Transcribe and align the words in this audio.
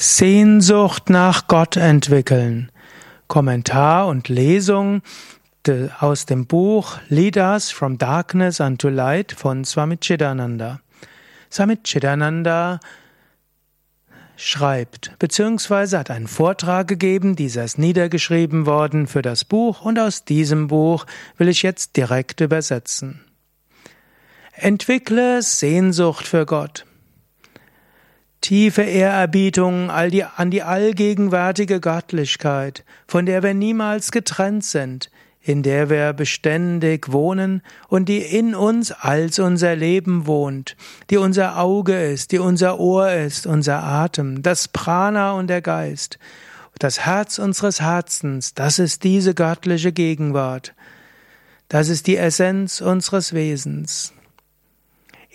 Sehnsucht 0.00 1.10
nach 1.10 1.48
Gott 1.48 1.76
entwickeln. 1.76 2.70
Kommentar 3.26 4.06
und 4.06 4.28
Lesung 4.28 5.02
aus 5.98 6.24
dem 6.24 6.46
Buch 6.46 7.00
Lead 7.08 7.36
Us 7.36 7.72
from 7.72 7.98
Darkness 7.98 8.60
unto 8.60 8.90
Light 8.90 9.32
von 9.32 9.64
Swami 9.64 9.96
Chidananda. 9.96 10.78
Swami 11.50 11.78
Chidananda 11.82 12.78
schreibt, 14.36 15.18
beziehungsweise 15.18 15.98
hat 15.98 16.12
einen 16.12 16.28
Vortrag 16.28 16.86
gegeben, 16.86 17.34
dieser 17.34 17.64
ist 17.64 17.76
niedergeschrieben 17.76 18.66
worden 18.66 19.08
für 19.08 19.20
das 19.20 19.44
Buch 19.44 19.82
und 19.82 19.98
aus 19.98 20.24
diesem 20.24 20.68
Buch 20.68 21.06
will 21.38 21.48
ich 21.48 21.62
jetzt 21.62 21.96
direkt 21.96 22.40
übersetzen. 22.40 23.24
Entwickle 24.52 25.42
Sehnsucht 25.42 26.24
für 26.24 26.46
Gott 26.46 26.84
tiefe 28.40 28.82
Ehrerbietung 28.82 29.90
all 29.90 30.10
die, 30.10 30.24
an 30.24 30.50
die 30.50 30.62
allgegenwärtige 30.62 31.80
Göttlichkeit, 31.80 32.84
von 33.06 33.26
der 33.26 33.42
wir 33.42 33.54
niemals 33.54 34.10
getrennt 34.10 34.64
sind, 34.64 35.10
in 35.40 35.62
der 35.62 35.88
wir 35.88 36.12
beständig 36.12 37.10
wohnen 37.10 37.62
und 37.88 38.08
die 38.08 38.18
in 38.18 38.54
uns 38.54 38.92
als 38.92 39.38
unser 39.38 39.76
Leben 39.76 40.26
wohnt, 40.26 40.76
die 41.10 41.16
unser 41.16 41.58
Auge 41.58 42.04
ist, 42.04 42.32
die 42.32 42.38
unser 42.38 42.78
Ohr 42.78 43.10
ist, 43.12 43.46
unser 43.46 43.82
Atem, 43.82 44.42
das 44.42 44.68
Prana 44.68 45.32
und 45.32 45.48
der 45.48 45.62
Geist, 45.62 46.18
das 46.78 47.00
Herz 47.00 47.38
unseres 47.38 47.80
Herzens, 47.80 48.54
das 48.54 48.78
ist 48.78 49.04
diese 49.04 49.34
göttliche 49.34 49.92
Gegenwart, 49.92 50.74
das 51.68 51.88
ist 51.88 52.06
die 52.06 52.16
Essenz 52.16 52.80
unseres 52.80 53.32
Wesens. 53.32 54.12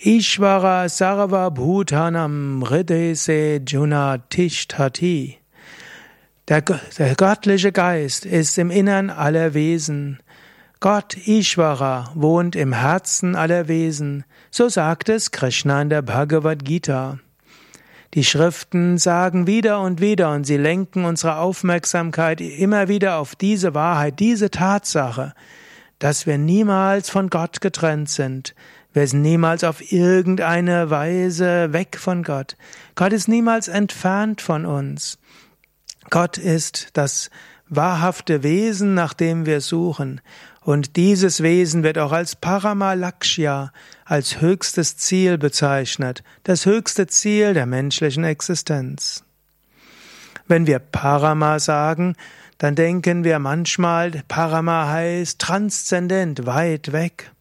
Ishvara 0.06 0.86
Sarva 0.90 1.50
Bhutanam 1.50 2.62
Hridese 2.62 3.62
Juna 3.64 4.18
Tishtati. 4.28 5.38
Der, 6.46 6.60
der 6.60 7.14
göttliche 7.14 7.72
Geist 7.72 8.26
ist 8.26 8.58
im 8.58 8.70
Innern 8.70 9.08
aller 9.08 9.54
Wesen. 9.54 10.22
Gott 10.80 11.16
Ishvara 11.26 12.10
wohnt 12.14 12.54
im 12.54 12.74
Herzen 12.74 13.34
aller 13.34 13.66
Wesen. 13.66 14.24
So 14.50 14.68
sagt 14.68 15.08
es 15.08 15.30
Krishna 15.30 15.80
in 15.80 15.88
der 15.88 16.02
Bhagavad 16.02 16.66
Gita. 16.66 17.18
Die 18.12 18.24
Schriften 18.24 18.98
sagen 18.98 19.46
wieder 19.46 19.80
und 19.80 20.02
wieder 20.02 20.32
und 20.32 20.44
sie 20.44 20.58
lenken 20.58 21.06
unsere 21.06 21.38
Aufmerksamkeit 21.38 22.42
immer 22.42 22.88
wieder 22.88 23.16
auf 23.16 23.36
diese 23.36 23.72
Wahrheit, 23.72 24.20
diese 24.20 24.50
Tatsache, 24.50 25.32
dass 25.98 26.26
wir 26.26 26.36
niemals 26.36 27.08
von 27.08 27.30
Gott 27.30 27.62
getrennt 27.62 28.10
sind, 28.10 28.54
wir 28.94 29.08
sind 29.08 29.22
niemals 29.22 29.64
auf 29.64 29.92
irgendeine 29.92 30.88
Weise 30.88 31.72
weg 31.72 31.98
von 31.98 32.22
Gott. 32.22 32.56
Gott 32.94 33.12
ist 33.12 33.26
niemals 33.26 33.66
entfernt 33.66 34.40
von 34.40 34.64
uns. 34.64 35.18
Gott 36.10 36.38
ist 36.38 36.90
das 36.92 37.28
wahrhafte 37.68 38.44
Wesen, 38.44 38.94
nach 38.94 39.12
dem 39.12 39.46
wir 39.46 39.60
suchen. 39.60 40.20
Und 40.60 40.94
dieses 40.96 41.42
Wesen 41.42 41.82
wird 41.82 41.98
auch 41.98 42.12
als 42.12 42.36
Paramalakshya, 42.36 43.72
als 44.04 44.40
höchstes 44.40 44.96
Ziel 44.96 45.38
bezeichnet, 45.38 46.22
das 46.44 46.64
höchste 46.64 47.08
Ziel 47.08 47.52
der 47.52 47.66
menschlichen 47.66 48.22
Existenz. 48.22 49.24
Wenn 50.46 50.68
wir 50.68 50.78
Parama 50.78 51.58
sagen, 51.58 52.14
dann 52.58 52.76
denken 52.76 53.24
wir 53.24 53.40
manchmal, 53.40 54.22
Parama 54.28 54.88
heißt 54.88 55.40
transzendent, 55.40 56.46
weit 56.46 56.92
weg. 56.92 57.33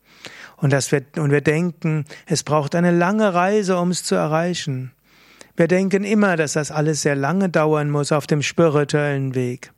Und, 0.63 0.71
das 0.71 0.93
wir, 0.93 1.03
und 1.17 1.29
wir 1.29 1.41
denken, 1.41 2.05
es 2.25 2.43
braucht 2.43 2.73
eine 2.73 2.91
lange 2.91 3.33
Reise, 3.33 3.77
um 3.77 3.91
es 3.91 4.05
zu 4.05 4.15
erreichen. 4.15 4.93
Wir 5.57 5.67
denken 5.67 6.05
immer, 6.05 6.37
dass 6.37 6.53
das 6.53 6.71
alles 6.71 7.01
sehr 7.01 7.17
lange 7.17 7.49
dauern 7.49 7.89
muss 7.89 8.13
auf 8.13 8.27
dem 8.27 8.41
spirituellen 8.41 9.35
Weg. 9.35 9.73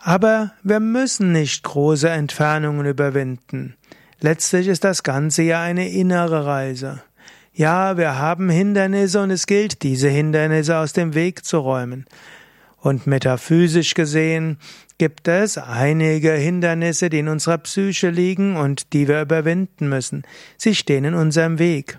Aber 0.00 0.50
wir 0.64 0.80
müssen 0.80 1.30
nicht 1.30 1.62
große 1.62 2.08
Entfernungen 2.08 2.86
überwinden. 2.86 3.76
Letztlich 4.18 4.66
ist 4.66 4.82
das 4.82 5.04
Ganze 5.04 5.44
ja 5.44 5.62
eine 5.62 5.90
innere 5.90 6.44
Reise. 6.44 7.04
Ja, 7.52 7.96
wir 7.96 8.18
haben 8.18 8.48
Hindernisse 8.48 9.22
und 9.22 9.30
es 9.30 9.46
gilt, 9.46 9.84
diese 9.84 10.08
Hindernisse 10.08 10.76
aus 10.76 10.92
dem 10.92 11.14
Weg 11.14 11.44
zu 11.44 11.58
räumen. 11.58 12.06
Und 12.86 13.08
metaphysisch 13.08 13.94
gesehen 13.94 14.58
gibt 14.96 15.26
es 15.26 15.58
einige 15.58 16.30
Hindernisse, 16.30 17.10
die 17.10 17.18
in 17.18 17.26
unserer 17.26 17.58
Psyche 17.58 18.10
liegen 18.10 18.56
und 18.56 18.92
die 18.92 19.08
wir 19.08 19.22
überwinden 19.22 19.88
müssen. 19.88 20.22
Sie 20.56 20.72
stehen 20.72 21.04
in 21.04 21.14
unserem 21.14 21.58
Weg. 21.58 21.98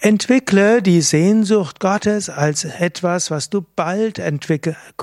Entwickle 0.00 0.82
die 0.82 1.02
Sehnsucht 1.02 1.78
Gottes 1.78 2.28
als 2.28 2.64
etwas, 2.64 3.30
was 3.30 3.48
du 3.48 3.64
bald 3.76 4.20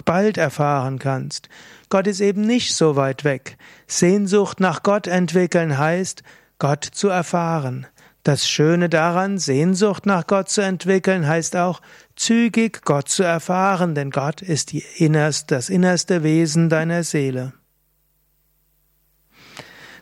bald 0.03 0.37
erfahren 0.37 0.99
kannst. 0.99 1.47
Gott 1.87 2.07
ist 2.07 2.19
eben 2.19 2.41
nicht 2.41 2.75
so 2.75 2.97
weit 2.97 3.23
weg. 3.23 3.55
Sehnsucht 3.87 4.59
nach 4.59 4.83
Gott 4.83 5.07
entwickeln 5.07 5.77
heißt, 5.77 6.23
Gott 6.59 6.83
zu 6.83 7.07
erfahren. 7.07 7.87
Das 8.23 8.47
Schöne 8.47 8.87
daran, 8.87 9.39
Sehnsucht 9.39 10.05
nach 10.05 10.27
Gott 10.27 10.49
zu 10.49 10.61
entwickeln, 10.61 11.27
heißt 11.27 11.55
auch, 11.55 11.81
zügig 12.15 12.83
Gott 12.83 13.09
zu 13.09 13.23
erfahren, 13.23 13.95
denn 13.95 14.11
Gott 14.11 14.43
ist 14.43 14.73
innerst, 14.73 15.49
das 15.49 15.69
innerste 15.69 16.21
Wesen 16.21 16.69
deiner 16.69 17.03
Seele. 17.03 17.53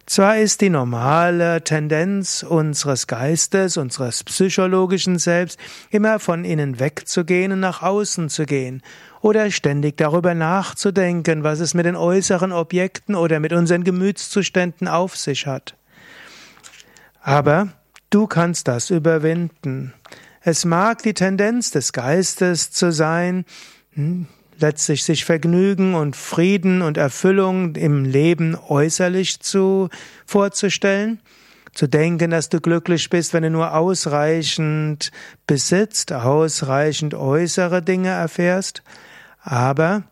Zwar 0.06 0.38
ist 0.40 0.62
die 0.62 0.72
normale 0.72 1.64
Tendenz 1.64 2.42
unseres 2.44 3.06
Geistes, 3.06 3.78
unseres 3.78 4.24
psychologischen 4.24 5.20
Selbst, 5.20 5.60
immer 5.92 6.20
von 6.20 6.46
innen 6.46 6.80
wegzugehen 6.80 7.52
und 7.52 7.60
nach 7.60 7.84
außen 7.84 8.28
zu 8.28 8.46
gehen 8.46 8.82
oder 9.22 9.52
ständig 9.52 9.98
darüber 9.98 10.34
nachzudenken, 10.34 11.44
was 11.44 11.60
es 11.60 11.74
mit 11.76 11.86
den 11.86 11.96
äußeren 11.96 12.52
Objekten 12.52 13.14
oder 13.16 13.40
mit 13.40 13.54
unseren 13.54 13.84
Gemütszuständen 13.84 14.88
auf 14.88 15.16
sich 15.16 15.46
hat. 15.46 15.78
Aber 17.22 17.70
Du 18.10 18.26
kannst 18.26 18.68
das 18.68 18.90
überwinden. 18.90 19.94
Es 20.42 20.66
mag 20.66 21.04
die 21.04 21.14
Tendenz 21.14 21.70
des 21.70 21.94
Geistes 21.94 22.72
zu 22.72 22.92
sein, 22.92 23.46
hm, 23.94 24.26
letztlich 24.58 25.04
sich 25.04 25.26
Vergnügen 25.26 25.94
und 25.94 26.16
Frieden 26.16 26.82
und 26.82 26.98
Erfüllung 26.98 27.76
im 27.76 28.06
Leben 28.06 28.56
äußerlich 28.56 29.42
zu 29.42 29.90
vorzustellen, 30.26 31.20
zu 31.74 31.86
denken, 31.86 32.32
dass 32.32 32.50
du 32.50 32.60
glücklich 32.60 33.12
bist, 33.12 33.34
wenn 33.34 33.44
du 33.44 33.52
nur 33.52 33.76
ausreichend 33.76 35.12
besitzt, 35.46 36.12
ausreichend 36.12 37.14
äußere 37.14 37.84
Dinge 37.84 38.10
erfährst, 38.10 38.82
aber 39.42 40.04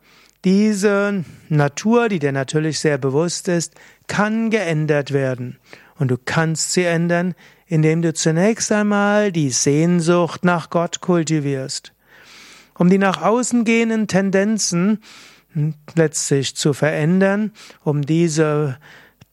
diese 0.46 1.26
Natur, 1.50 2.10
die 2.10 2.20
dir 2.20 2.32
natürlich 2.32 2.80
sehr 2.80 3.00
bewusst 3.00 3.48
ist, 3.48 3.74
kann 4.06 4.52
geändert 4.52 5.12
werden 5.12 5.58
und 5.98 6.10
du 6.10 6.18
kannst 6.24 6.74
sie 6.74 6.84
ändern, 6.84 7.34
indem 7.68 8.02
du 8.02 8.14
zunächst 8.14 8.72
einmal 8.72 9.32
die 9.32 9.50
Sehnsucht 9.50 10.44
nach 10.44 10.70
Gott 10.70 11.02
kultivierst. 11.02 11.94
Um 12.78 12.90
die 12.90 12.98
nach 12.98 13.22
außen 13.22 13.66
gehenden 13.66 14.08
Tendenzen 14.08 15.02
letztlich 15.96 16.56
zu 16.56 16.74
verändern, 16.74 17.52
um 17.84 18.04
diese 18.04 18.78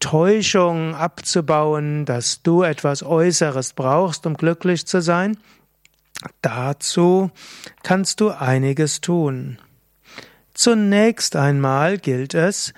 Täuschung 0.00 0.94
abzubauen, 0.94 2.05
dass 2.05 2.43
du 2.43 2.62
etwas 2.62 3.03
Äußeres 3.03 3.75
brauchst, 3.75 4.27
um 4.27 4.37
glücklich 4.37 4.87
zu 4.87 5.00
sein, 5.00 5.37
dazu 6.43 7.31
kannst 7.83 8.21
du 8.21 8.31
einiges 8.31 9.00
tun. 9.00 9.59
Zunächst 10.55 11.37
einmal 11.37 11.99
gilt 11.99 12.34
es, 12.34 12.73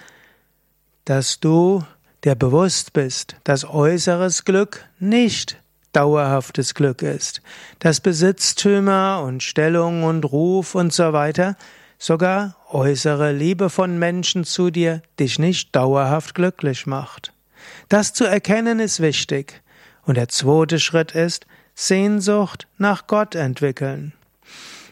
dass 1.04 1.40
du 1.40 1.84
der 2.24 2.34
bewusst 2.34 2.92
bist, 2.92 3.36
dass 3.44 3.64
äußeres 3.64 4.44
Glück 4.44 4.84
nicht 4.98 5.58
dauerhaftes 5.92 6.74
Glück 6.74 7.02
ist, 7.02 7.40
dass 7.78 8.00
Besitztümer 8.00 9.22
und 9.24 9.42
Stellung 9.42 10.04
und 10.04 10.24
Ruf 10.24 10.74
und 10.74 10.92
so 10.92 11.12
weiter, 11.12 11.56
sogar 11.98 12.56
äußere 12.70 13.32
Liebe 13.32 13.70
von 13.70 13.98
Menschen 13.98 14.44
zu 14.44 14.70
dir 14.70 15.00
dich 15.18 15.38
nicht 15.38 15.74
dauerhaft 15.74 16.34
glücklich 16.34 16.86
macht. 16.86 17.32
Das 17.88 18.12
zu 18.12 18.24
erkennen 18.24 18.80
ist 18.80 19.00
wichtig. 19.00 19.62
Und 20.02 20.16
der 20.16 20.28
zweite 20.28 20.78
Schritt 20.78 21.12
ist 21.12 21.46
Sehnsucht 21.74 22.68
nach 22.78 23.06
Gott 23.06 23.34
entwickeln. 23.34 24.12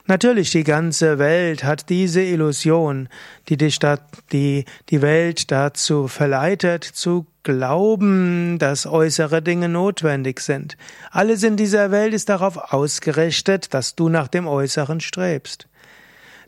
Natürlich, 0.06 0.50
die 0.50 0.64
ganze 0.64 1.18
Welt 1.18 1.64
hat 1.64 1.88
diese 1.88 2.20
Illusion, 2.20 3.08
die 3.48 3.56
dich 3.56 3.78
da, 3.78 3.98
die, 4.32 4.66
die 4.90 5.00
Welt 5.00 5.50
dazu 5.50 6.08
verleitet, 6.08 6.84
zu 6.84 7.26
glauben, 7.42 8.58
dass 8.58 8.86
äußere 8.86 9.40
Dinge 9.40 9.70
notwendig 9.70 10.40
sind. 10.40 10.76
Alles 11.10 11.42
in 11.42 11.56
dieser 11.56 11.90
Welt 11.90 12.12
ist 12.12 12.28
darauf 12.28 12.72
ausgerichtet, 12.74 13.72
dass 13.72 13.94
du 13.94 14.10
nach 14.10 14.28
dem 14.28 14.46
Äußeren 14.46 15.00
strebst. 15.00 15.68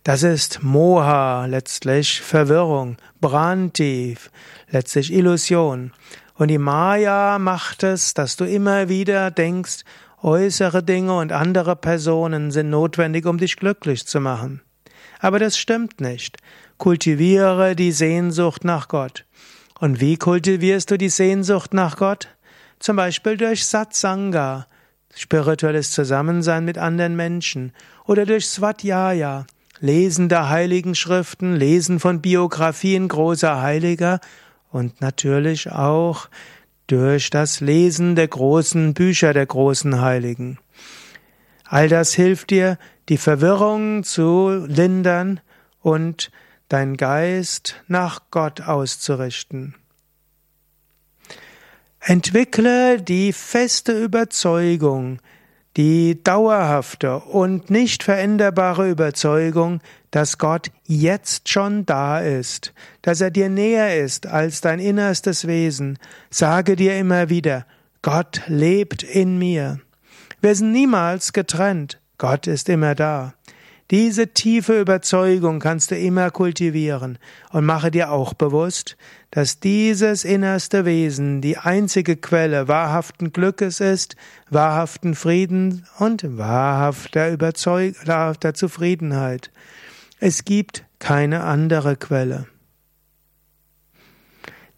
Das 0.05 0.23
ist 0.23 0.62
Moha, 0.62 1.47
letztlich 1.47 2.20
Verwirrung, 2.20 2.99
Branti, 3.23 4.19
letztlich 4.69 5.12
Illusion. 5.12 5.93
Und 6.35 6.49
die 6.49 6.59
Maya 6.59 7.38
macht 7.38 7.82
es, 7.82 8.12
dass 8.12 8.37
du 8.37 8.44
immer 8.44 8.91
wieder 8.91 9.31
denkst, 9.31 9.85
äußere 10.26 10.82
Dinge 10.82 11.17
und 11.17 11.31
andere 11.31 11.76
Personen 11.76 12.50
sind 12.50 12.69
notwendig, 12.69 13.26
um 13.26 13.38
dich 13.38 13.56
glücklich 13.56 14.06
zu 14.06 14.20
machen. 14.20 14.61
Aber 15.20 15.38
das 15.38 15.56
stimmt 15.56 16.00
nicht. 16.00 16.38
Kultiviere 16.78 17.76
die 17.76 17.93
Sehnsucht 17.93 18.64
nach 18.64 18.88
Gott. 18.88 19.25
Und 19.78 20.00
wie 20.00 20.17
kultivierst 20.17 20.90
du 20.90 20.99
die 20.99 21.11
Sehnsucht 21.11 21.73
nach 21.73 21.96
Gott? 21.96 22.28
Zum 22.81 22.96
Beispiel 22.96 23.37
durch 23.37 23.67
Satsanga, 23.67 24.67
spirituelles 25.14 25.93
Zusammensein 25.93 26.64
mit 26.64 26.76
anderen 26.76 27.14
Menschen, 27.14 27.73
oder 28.05 28.26
durch 28.26 28.49
Swadhyaya, 28.49 29.46
Lesen 29.81 30.28
der 30.28 30.49
heiligen 30.49 30.94
Schriften, 30.94 31.55
Lesen 31.55 32.00
von 32.00 32.20
Biografien 32.20 33.08
großer 33.08 33.62
Heiliger 33.62 34.20
und 34.73 35.00
natürlich 35.00 35.70
auch 35.70 36.28
durch 36.87 37.31
das 37.31 37.61
Lesen 37.61 38.15
der 38.17 38.29
großen 38.29 38.94
Bücher 38.94 39.33
der 39.33 39.47
großen 39.47 40.00
Heiligen. 40.00 40.59
All 41.65 41.88
das 41.88 42.15
hilft 42.15 42.50
dir, 42.50 42.79
die 43.09 43.17
Verwirrung 43.17 44.05
zu 44.05 44.65
lindern 44.67 45.41
und 45.81 46.31
dein 46.69 46.97
Geist 46.97 47.77
nach 47.88 48.23
Gott 48.31 48.61
auszurichten. 48.61 49.75
Entwickle 52.00 53.00
die 53.03 53.33
feste 53.33 54.00
Überzeugung, 54.00 55.19
die 55.76 56.23
dauerhafte 56.23 57.19
und 57.19 57.70
nicht 57.70 58.02
veränderbare 58.02 58.90
Überzeugung, 58.90 59.81
dass 60.11 60.38
Gott 60.38 60.70
jetzt 60.84 61.50
schon 61.50 61.84
da 61.84 62.20
ist, 62.20 62.73
dass 63.02 63.20
er 63.20 63.31
dir 63.31 63.50
näher 63.50 64.02
ist 64.02 64.26
als 64.26 64.62
dein 64.62 64.81
innerstes 64.81 65.46
Wesen. 65.46 65.99
Sage 66.31 66.76
dir 66.76 66.99
immer 66.99 67.28
wieder, 67.28 67.67
Gott 68.00 68.40
lebt 68.46 69.02
in 69.02 69.38
mir. 69.38 69.81
Wir 70.40 70.55
sind 70.55 70.73
niemals 70.73 71.34
getrennt, 71.34 72.00
Gott 72.17 72.46
ist 72.46 72.69
immer 72.70 72.94
da. 72.94 73.34
Diese 73.93 74.29
tiefe 74.29 74.81
Überzeugung 74.81 75.61
kannst 75.61 75.93
du 75.93 75.97
immer 75.97 76.33
kultivieren 76.33 77.19
und 77.53 77.65
mache 77.65 77.93
dir 77.93 78.11
auch 78.11 78.35
bewusst, 78.35 78.97
dass 79.31 79.61
dieses 79.61 80.25
innerste 80.25 80.85
Wesen 80.85 81.41
die 81.41 81.56
einzige 81.56 82.17
Quelle 82.17 82.67
wahrhaften 82.67 83.33
Glückes 83.33 83.79
ist, 83.79 84.17
wahrhaften 84.50 85.15
Frieden 85.15 85.87
und 86.00 86.37
wahrhafter 86.37 87.31
Überzeug 87.31 87.94
wahrhafter 88.06 88.55
Zufriedenheit. 88.55 89.53
Es 90.19 90.44
gibt 90.44 90.85
keine 90.99 91.44
andere 91.44 91.94
Quelle. 91.94 92.47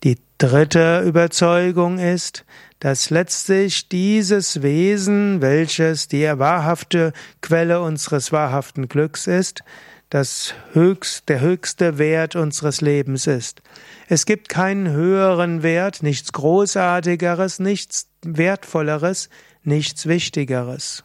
Die 0.05 0.19
dritte 0.37 1.01
Überzeugung 1.01 1.99
ist, 1.99 2.45
dass 2.81 3.11
letztlich 3.11 3.89
dieses 3.89 4.63
Wesen, 4.63 5.41
welches 5.41 6.09
die 6.09 6.25
wahrhafte 6.25 7.13
Quelle 7.41 7.81
unseres 7.81 8.33
wahrhaften 8.33 8.89
Glücks 8.89 9.27
ist, 9.27 9.63
das 10.11 10.55
höchst, 10.73 11.29
der 11.29 11.41
höchste 11.41 11.99
Wert 11.99 12.35
unseres 12.35 12.81
Lebens 12.81 13.27
ist. 13.27 13.61
Es 14.09 14.25
gibt 14.25 14.49
keinen 14.49 14.91
höheren 14.91 15.63
Wert, 15.63 16.03
nichts 16.03 16.33
Großartigeres, 16.33 17.59
nichts 17.59 18.09
Wertvolleres, 18.23 19.29
nichts 19.65 20.07
Wichtigeres. 20.07 21.05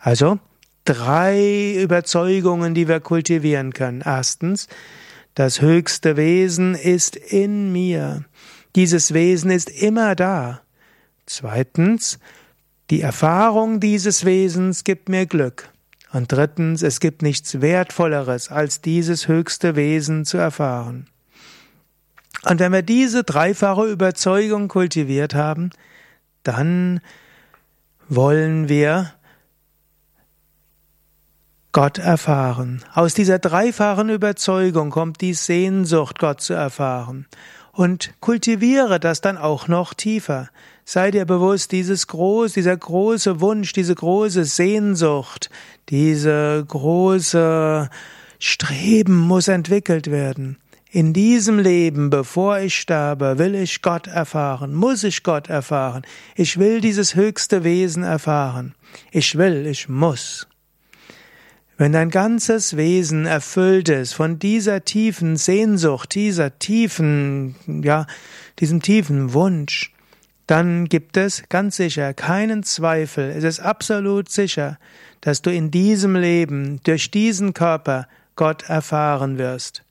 Also 0.00 0.38
drei 0.84 1.74
Überzeugungen, 1.74 2.74
die 2.74 2.88
wir 2.88 3.00
kultivieren 3.00 3.74
können. 3.74 4.02
Erstens, 4.04 4.68
das 5.34 5.60
höchste 5.60 6.16
Wesen 6.16 6.74
ist 6.74 7.16
in 7.16 7.72
mir. 7.72 8.24
Dieses 8.76 9.12
Wesen 9.12 9.50
ist 9.50 9.68
immer 9.68 10.14
da. 10.14 10.63
Zweitens, 11.26 12.18
die 12.90 13.00
Erfahrung 13.00 13.80
dieses 13.80 14.24
Wesens 14.24 14.84
gibt 14.84 15.08
mir 15.08 15.26
Glück. 15.26 15.70
Und 16.12 16.30
drittens, 16.30 16.82
es 16.82 17.00
gibt 17.00 17.22
nichts 17.22 17.60
Wertvolleres, 17.60 18.50
als 18.50 18.80
dieses 18.80 19.26
höchste 19.26 19.74
Wesen 19.74 20.24
zu 20.24 20.36
erfahren. 20.36 21.08
Und 22.44 22.60
wenn 22.60 22.72
wir 22.72 22.82
diese 22.82 23.24
dreifache 23.24 23.86
Überzeugung 23.86 24.68
kultiviert 24.68 25.34
haben, 25.34 25.70
dann 26.42 27.00
wollen 28.08 28.68
wir 28.68 29.14
Gott 31.72 31.98
erfahren. 31.98 32.84
Aus 32.94 33.14
dieser 33.14 33.40
dreifachen 33.40 34.08
Überzeugung 34.08 34.90
kommt 34.90 35.20
die 35.20 35.34
Sehnsucht, 35.34 36.20
Gott 36.20 36.40
zu 36.40 36.52
erfahren. 36.52 37.26
Und 37.72 38.14
kultiviere 38.20 39.00
das 39.00 39.20
dann 39.20 39.36
auch 39.36 39.66
noch 39.66 39.94
tiefer. 39.94 40.50
Sei 40.86 41.10
dir 41.10 41.24
bewusst, 41.24 41.72
dieses 41.72 42.06
groß, 42.08 42.52
dieser 42.52 42.76
große 42.76 43.40
Wunsch, 43.40 43.72
diese 43.72 43.94
große 43.94 44.44
Sehnsucht, 44.44 45.48
diese 45.88 46.62
große 46.68 47.88
Streben 48.38 49.18
muss 49.18 49.48
entwickelt 49.48 50.10
werden. 50.10 50.58
In 50.90 51.14
diesem 51.14 51.58
Leben, 51.58 52.10
bevor 52.10 52.58
ich 52.58 52.76
sterbe, 52.76 53.38
will 53.38 53.54
ich 53.54 53.80
Gott 53.80 54.06
erfahren, 54.08 54.74
muss 54.74 55.04
ich 55.04 55.22
Gott 55.22 55.48
erfahren. 55.48 56.02
Ich 56.36 56.58
will 56.58 56.82
dieses 56.82 57.14
höchste 57.14 57.64
Wesen 57.64 58.02
erfahren. 58.02 58.74
Ich 59.10 59.36
will, 59.38 59.66
ich 59.66 59.88
muss. 59.88 60.46
Wenn 61.78 61.92
dein 61.92 62.10
ganzes 62.10 62.76
Wesen 62.76 63.24
erfüllt 63.24 63.88
ist 63.88 64.12
von 64.12 64.38
dieser 64.38 64.84
tiefen 64.84 65.36
Sehnsucht, 65.36 66.14
dieser 66.14 66.58
tiefen, 66.58 67.56
ja, 67.66 68.06
diesem 68.60 68.82
tiefen 68.82 69.32
Wunsch, 69.32 69.93
dann 70.46 70.86
gibt 70.86 71.16
es 71.16 71.44
ganz 71.48 71.76
sicher 71.76 72.12
keinen 72.12 72.62
Zweifel, 72.62 73.30
es 73.30 73.44
ist 73.44 73.60
absolut 73.60 74.30
sicher, 74.30 74.78
dass 75.20 75.40
du 75.42 75.50
in 75.50 75.70
diesem 75.70 76.16
Leben 76.16 76.80
durch 76.84 77.10
diesen 77.10 77.54
Körper 77.54 78.06
Gott 78.36 78.68
erfahren 78.68 79.38
wirst. 79.38 79.84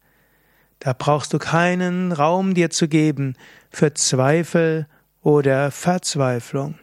Da 0.79 0.93
brauchst 0.93 1.33
du 1.33 1.39
keinen 1.39 2.11
Raum 2.11 2.53
dir 2.53 2.69
zu 2.69 2.87
geben 2.87 3.35
für 3.71 3.93
Zweifel 3.93 4.87
oder 5.21 5.71
Verzweiflung. 5.71 6.75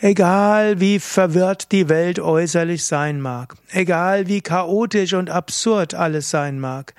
Egal 0.00 0.80
wie 0.80 1.00
verwirrt 1.00 1.72
die 1.72 1.88
Welt 1.88 2.20
äußerlich 2.20 2.84
sein 2.84 3.20
mag, 3.20 3.54
egal 3.70 4.28
wie 4.28 4.40
chaotisch 4.40 5.12
und 5.12 5.28
absurd 5.28 5.94
alles 5.94 6.30
sein 6.30 6.60
mag, 6.60 6.94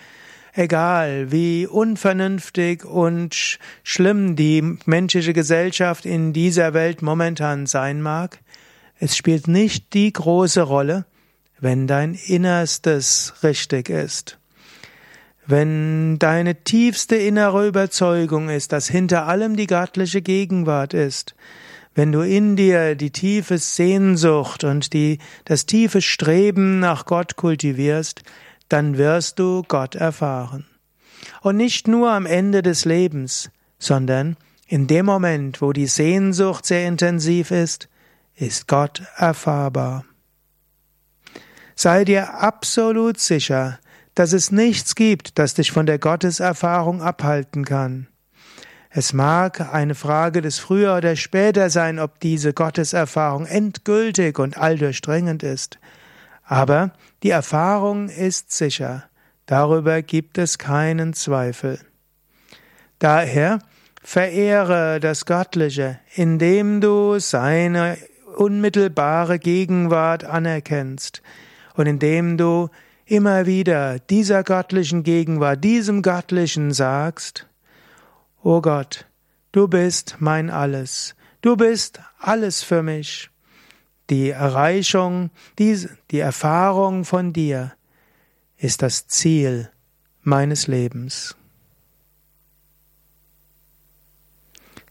egal 0.60 1.32
wie 1.32 1.66
unvernünftig 1.66 2.84
und 2.84 3.60
schlimm 3.84 4.36
die 4.36 4.78
menschliche 4.86 5.32
Gesellschaft 5.32 6.06
in 6.06 6.34
dieser 6.34 6.74
Welt 6.74 7.02
momentan 7.02 7.66
sein 7.66 8.02
mag, 8.02 8.40
es 9.00 9.16
spielt 9.16 9.48
nicht 9.48 9.94
die 9.94 10.12
große 10.12 10.62
Rolle, 10.62 11.06
wenn 11.62 11.88
dein 11.88 12.14
Innerstes 12.14 13.36
richtig 13.42 13.90
ist. 13.90 14.38
Wenn 15.46 16.20
deine 16.20 16.64
tiefste 16.64 17.16
innere 17.16 17.66
Überzeugung 17.66 18.50
ist, 18.50 18.74
dass 18.74 18.90
hinter 18.90 19.28
allem 19.28 19.56
die 19.56 19.66
göttliche 19.66 20.22
Gegenwart 20.22 20.94
ist, 20.94 21.36
wenn 21.96 22.12
du 22.12 22.22
in 22.22 22.58
dir 22.58 22.96
die 22.96 23.12
tiefe 23.12 23.58
Sehnsucht 23.58 24.66
und 24.66 24.92
die, 24.92 25.20
das 25.46 25.66
tiefe 25.66 26.02
Streben 26.02 26.80
nach 26.80 27.06
Gott 27.06 27.38
kultivierst, 27.38 28.24
dann 28.70 28.98
wirst 28.98 29.40
du 29.40 29.64
Gott 29.68 29.96
erfahren. 29.96 30.66
Und 31.42 31.58
nicht 31.58 31.88
nur 31.88 32.12
am 32.12 32.26
Ende 32.26 32.62
des 32.62 32.86
Lebens, 32.86 33.50
sondern 33.78 34.38
in 34.68 34.88
dem 34.88 35.06
Moment, 35.06 35.62
wo 35.62 35.74
die 35.74 35.88
Sehnsucht 35.88 36.66
sehr 36.66 36.88
intensiv 36.88 37.52
ist, 37.52 37.90
ist 38.36 38.68
Gott 38.68 39.02
erfahrbar. 39.18 40.06
Sei 41.76 42.06
dir 42.06 42.36
absolut 42.36 43.20
sicher, 43.20 43.80
dass 44.16 44.34
es 44.34 44.52
nichts 44.52 44.96
gibt, 44.96 45.40
das 45.40 45.54
dich 45.54 45.72
von 45.72 45.86
der 45.86 45.98
Gotteserfahrung 45.98 47.02
abhalten 47.02 47.66
kann. 47.66 48.08
Es 48.90 49.14
mag 49.14 49.74
eine 49.74 49.96
Frage 49.96 50.42
des 50.42 50.60
früher 50.60 50.98
oder 50.98 51.16
später 51.16 51.70
sein, 51.70 52.00
ob 52.00 52.20
diese 52.20 52.54
Gotteserfahrung 52.54 53.46
endgültig 53.46 54.40
und 54.40 54.58
alldurchdringend 54.58 55.44
ist. 55.44 55.80
Aber 56.50 56.94
die 57.22 57.30
Erfahrung 57.30 58.10
ist 58.10 58.52
sicher. 58.52 59.04
Darüber 59.46 60.02
gibt 60.02 60.40
es 60.40 60.58
keinen 60.58 61.14
Zweifel. 61.14 61.80
Daher 62.98 63.60
verehre 64.02 65.00
das 65.00 65.28
Göttliche, 65.28 66.00
indem 66.16 66.82
du 66.82 67.20
seine 67.20 68.00
unmittelbare 68.36 69.38
Gegenwart 69.38 70.24
anerkennst 70.24 71.22
und 71.76 71.86
indem 71.86 72.36
du 72.36 72.70
immer 73.06 73.46
wieder 73.46 74.00
dieser 74.00 74.42
göttlichen 74.42 75.04
Gegenwart, 75.04 75.64
diesem 75.64 76.02
Göttlichen 76.02 76.74
sagst, 76.74 77.46
O 78.42 78.60
Gott, 78.62 79.06
du 79.52 79.68
bist 79.68 80.16
mein 80.18 80.50
Alles, 80.50 81.16
du 81.42 81.56
bist 81.56 82.00
alles 82.18 82.64
für 82.64 82.82
mich. 82.82 83.30
Die 84.10 84.32
Erreichung, 84.32 85.30
die, 85.60 85.88
die 86.12 86.20
Erfahrung 86.20 87.06
von 87.06 87.32
dir 87.34 87.74
ist 88.58 88.82
das 88.82 89.08
Ziel 89.08 89.70
meines 90.22 90.68
Lebens. 90.68 91.36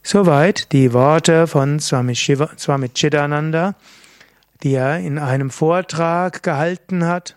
Soweit 0.03 0.73
die 0.73 0.93
Worte 0.93 1.47
von 1.47 1.81
Swami, 1.81 2.15
Shiva, 2.15 2.51
Swami 2.57 2.89
Chidananda, 2.89 3.75
die 4.63 4.75
er 4.75 4.99
in 5.01 5.19
einem 5.19 5.51
Vortrag 5.51 6.43
gehalten 6.43 7.05
hat. 7.05 7.37